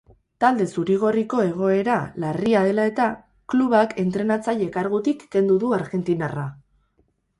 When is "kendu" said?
5.37-5.59